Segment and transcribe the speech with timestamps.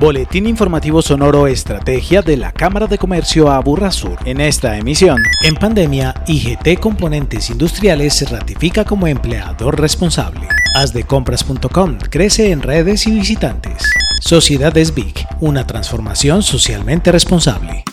[0.00, 4.16] Boletín informativo sonoro Estrategia de la Cámara de Comercio Aburrasur.
[4.24, 10.48] En esta emisión, en pandemia, IGT Componentes Industriales se ratifica como empleador responsable.
[10.74, 13.82] Asdecompras.com crece en redes y visitantes.
[14.22, 17.84] Sociedades Big, una transformación socialmente responsable.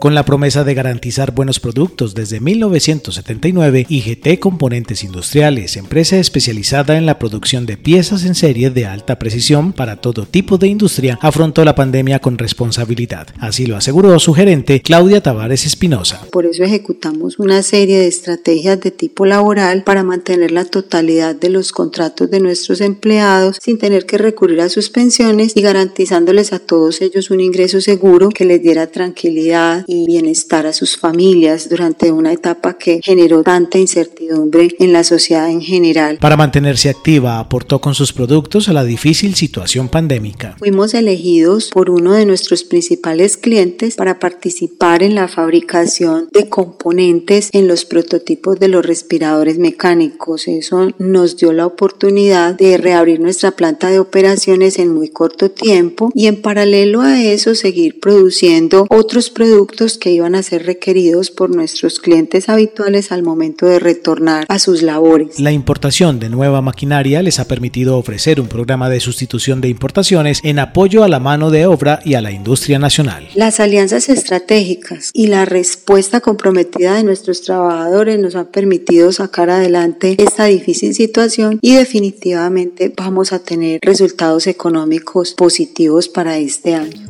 [0.00, 7.04] Con la promesa de garantizar buenos productos desde 1979, IGT Componentes Industriales, empresa especializada en
[7.04, 11.64] la producción de piezas en serie de alta precisión para todo tipo de industria, afrontó
[11.64, 13.26] la pandemia con responsabilidad.
[13.40, 16.20] Así lo aseguró su gerente, Claudia Tavares Espinosa.
[16.30, 21.50] Por eso ejecutamos una serie de estrategias de tipo laboral para mantener la totalidad de
[21.50, 26.60] los contratos de nuestros empleados sin tener que recurrir a sus pensiones y garantizándoles a
[26.60, 32.12] todos ellos un ingreso seguro que les diera tranquilidad y bienestar a sus familias durante
[32.12, 36.18] una etapa que generó tanta incertidumbre en la sociedad en general.
[36.18, 40.56] Para mantenerse activa, aportó con sus productos a la difícil situación pandémica.
[40.58, 47.48] Fuimos elegidos por uno de nuestros principales clientes para participar en la fabricación de componentes
[47.52, 50.48] en los prototipos de los respiradores mecánicos.
[50.48, 56.10] Eso nos dio la oportunidad de reabrir nuestra planta de operaciones en muy corto tiempo
[56.14, 61.54] y en paralelo a eso seguir produciendo otros productos que iban a ser requeridos por
[61.54, 65.38] nuestros clientes habituales al momento de retornar a sus labores.
[65.38, 70.40] La importación de nueva maquinaria les ha permitido ofrecer un programa de sustitución de importaciones
[70.42, 73.28] en apoyo a la mano de obra y a la industria nacional.
[73.34, 80.16] Las alianzas estratégicas y la respuesta comprometida de nuestros trabajadores nos han permitido sacar adelante
[80.18, 87.06] esta difícil situación y definitivamente vamos a tener resultados económicos positivos para este año.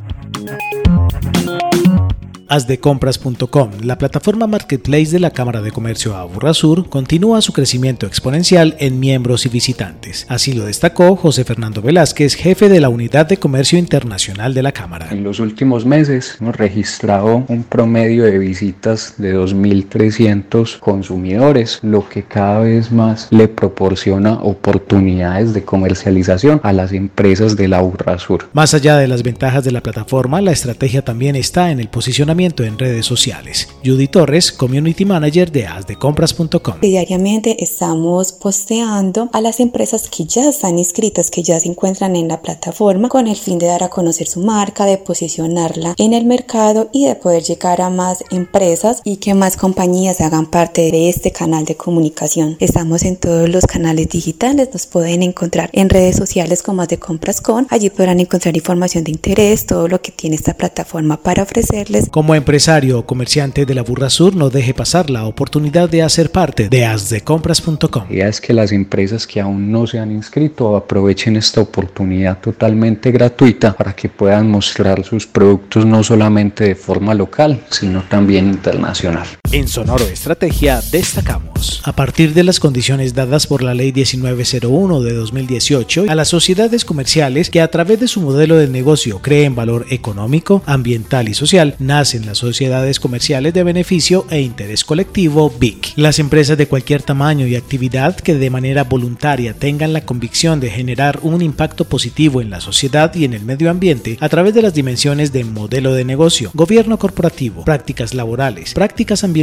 [2.49, 8.99] Asdecompras.com, la plataforma marketplace de la Cámara de Comercio Aburrasur, continúa su crecimiento exponencial en
[8.99, 10.25] miembros y visitantes.
[10.31, 14.73] Así lo destacó José Fernando Velázquez, jefe de la Unidad de Comercio Internacional de la
[14.73, 15.09] Cámara.
[15.11, 22.23] En los últimos meses hemos registrado un promedio de visitas de 2.300 consumidores, lo que
[22.23, 28.49] cada vez más le proporciona oportunidades de comercialización a las empresas de la Aburrasur.
[28.55, 32.38] Más allá de las ventajas de la plataforma, la estrategia también está en el posicionamiento
[32.39, 33.69] en redes sociales.
[33.85, 36.81] Judy Torres, Community Manager de asdecompras.com.
[36.81, 42.29] Diariamente estamos posteando a las empresas que ya están inscritas, que ya se encuentran en
[42.29, 46.27] la plataforma, con el fin de dar a conocer su marca, de posicionarla en el
[46.27, 51.09] mercado y de poder llegar a más empresas y que más compañías hagan parte de
[51.09, 52.57] este canal de comunicación.
[52.61, 56.99] Estamos en todos los canales digitales, nos pueden encontrar en redes sociales como As de
[56.99, 57.67] Compras Con.
[57.71, 62.09] Allí podrán encontrar información de interés, todo lo que tiene esta plataforma para ofrecerles.
[62.11, 66.31] Como empresario o comerciante de la Burra Sur, no deje pasar la oportunidad de hacer
[66.31, 68.05] parte de asdecompras.com.
[68.09, 72.39] La idea es que las empresas que aún no se han inscrito aprovechen esta oportunidad
[72.39, 78.49] totalmente gratuita para que puedan mostrar sus productos no solamente de forma local, sino también
[78.49, 79.27] internacional.
[79.51, 85.15] En Sonoro Estrategia destacamos, a partir de las condiciones dadas por la Ley 1901 de
[85.15, 89.87] 2018, a las sociedades comerciales que a través de su modelo de negocio creen valor
[89.89, 95.95] económico, ambiental y social, nacen en las sociedades comerciales de beneficio e interés colectivo BIC.
[95.97, 100.69] Las empresas de cualquier tamaño y actividad que de manera voluntaria tengan la convicción de
[100.69, 104.61] generar un impacto positivo en la sociedad y en el medio ambiente a través de
[104.61, 109.38] las dimensiones de modelo de negocio, gobierno corporativo, prácticas laborales, prácticas ambientales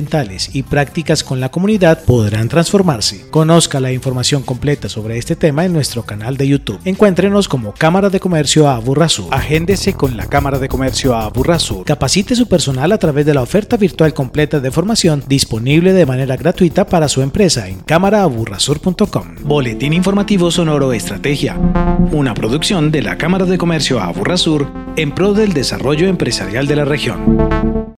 [0.52, 3.30] y prácticas con la comunidad podrán transformarse.
[3.32, 6.82] Conozca la información completa sobre este tema en nuestro canal de YouTube.
[6.84, 9.34] Encuéntrenos como Cámara de Comercio Aburrasur.
[9.34, 11.86] Agéndese con la Cámara de Comercio Aburrasur.
[11.86, 16.36] Capacite su personal a través de la oferta virtual completa de formación disponible de manera
[16.36, 19.36] gratuita para su empresa en cámaraaburrasur.com.
[19.44, 21.58] Boletín informativo sonoro Estrategia.
[22.12, 24.68] Una producción de la Cámara de Comercio Aburrasur
[24.98, 27.55] en pro del desarrollo empresarial de la región.